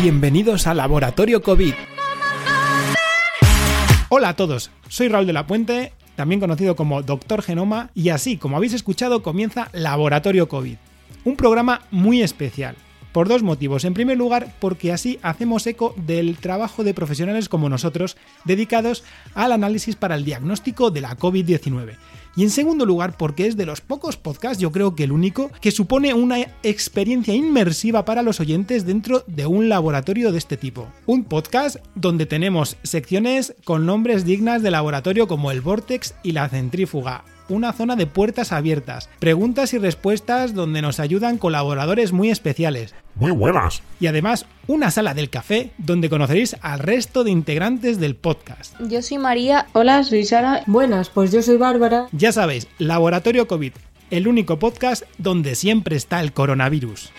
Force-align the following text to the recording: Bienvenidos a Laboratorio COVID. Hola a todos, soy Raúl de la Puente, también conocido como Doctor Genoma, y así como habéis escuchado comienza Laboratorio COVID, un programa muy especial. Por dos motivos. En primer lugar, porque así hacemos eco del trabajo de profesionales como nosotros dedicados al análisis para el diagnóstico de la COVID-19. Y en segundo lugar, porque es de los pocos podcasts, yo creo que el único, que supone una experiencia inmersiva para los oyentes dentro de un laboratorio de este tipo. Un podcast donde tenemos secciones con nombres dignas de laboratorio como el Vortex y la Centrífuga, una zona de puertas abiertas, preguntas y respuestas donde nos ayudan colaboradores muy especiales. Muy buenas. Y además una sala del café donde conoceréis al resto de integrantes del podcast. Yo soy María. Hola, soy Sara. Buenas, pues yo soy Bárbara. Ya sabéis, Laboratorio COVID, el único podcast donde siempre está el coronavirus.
Bienvenidos 0.00 0.66
a 0.66 0.74
Laboratorio 0.74 1.42
COVID. 1.42 1.74
Hola 4.08 4.30
a 4.30 4.36
todos, 4.36 4.70
soy 4.88 5.08
Raúl 5.08 5.26
de 5.26 5.32
la 5.32 5.46
Puente, 5.46 5.92
también 6.16 6.40
conocido 6.40 6.74
como 6.74 7.02
Doctor 7.02 7.42
Genoma, 7.42 7.90
y 7.94 8.08
así 8.08 8.36
como 8.36 8.56
habéis 8.56 8.72
escuchado 8.72 9.22
comienza 9.22 9.68
Laboratorio 9.72 10.48
COVID, 10.48 10.76
un 11.24 11.36
programa 11.36 11.82
muy 11.90 12.22
especial. 12.22 12.74
Por 13.12 13.28
dos 13.28 13.42
motivos. 13.42 13.84
En 13.84 13.92
primer 13.92 14.16
lugar, 14.16 14.54
porque 14.58 14.90
así 14.90 15.18
hacemos 15.22 15.66
eco 15.66 15.94
del 15.98 16.38
trabajo 16.38 16.82
de 16.82 16.94
profesionales 16.94 17.50
como 17.50 17.68
nosotros 17.68 18.16
dedicados 18.44 19.04
al 19.34 19.52
análisis 19.52 19.96
para 19.96 20.14
el 20.14 20.24
diagnóstico 20.24 20.90
de 20.90 21.02
la 21.02 21.18
COVID-19. 21.18 21.96
Y 22.34 22.44
en 22.44 22.50
segundo 22.50 22.86
lugar, 22.86 23.16
porque 23.18 23.46
es 23.46 23.56
de 23.56 23.66
los 23.66 23.82
pocos 23.82 24.16
podcasts, 24.16 24.58
yo 24.58 24.72
creo 24.72 24.96
que 24.96 25.04
el 25.04 25.12
único, 25.12 25.50
que 25.60 25.70
supone 25.70 26.14
una 26.14 26.38
experiencia 26.62 27.34
inmersiva 27.34 28.06
para 28.06 28.22
los 28.22 28.40
oyentes 28.40 28.86
dentro 28.86 29.22
de 29.26 29.44
un 29.44 29.68
laboratorio 29.68 30.32
de 30.32 30.38
este 30.38 30.56
tipo. 30.56 30.88
Un 31.04 31.24
podcast 31.24 31.76
donde 31.94 32.24
tenemos 32.24 32.76
secciones 32.82 33.54
con 33.64 33.84
nombres 33.84 34.24
dignas 34.24 34.62
de 34.62 34.70
laboratorio 34.70 35.28
como 35.28 35.50
el 35.50 35.60
Vortex 35.60 36.14
y 36.22 36.32
la 36.32 36.48
Centrífuga, 36.48 37.24
una 37.50 37.74
zona 37.74 37.96
de 37.96 38.06
puertas 38.06 38.52
abiertas, 38.52 39.10
preguntas 39.18 39.74
y 39.74 39.78
respuestas 39.78 40.54
donde 40.54 40.80
nos 40.80 41.00
ayudan 41.00 41.36
colaboradores 41.36 42.12
muy 42.12 42.30
especiales. 42.30 42.94
Muy 43.14 43.30
buenas. 43.30 43.82
Y 44.00 44.06
además 44.06 44.46
una 44.66 44.90
sala 44.90 45.14
del 45.14 45.30
café 45.30 45.70
donde 45.78 46.08
conoceréis 46.08 46.56
al 46.60 46.78
resto 46.78 47.24
de 47.24 47.30
integrantes 47.30 47.98
del 47.98 48.16
podcast. 48.16 48.74
Yo 48.80 49.02
soy 49.02 49.18
María. 49.18 49.66
Hola, 49.72 50.04
soy 50.04 50.24
Sara. 50.24 50.62
Buenas, 50.66 51.10
pues 51.10 51.32
yo 51.32 51.42
soy 51.42 51.56
Bárbara. 51.56 52.08
Ya 52.12 52.32
sabéis, 52.32 52.68
Laboratorio 52.78 53.46
COVID, 53.46 53.72
el 54.10 54.28
único 54.28 54.58
podcast 54.58 55.04
donde 55.18 55.54
siempre 55.54 55.96
está 55.96 56.20
el 56.20 56.32
coronavirus. 56.32 57.12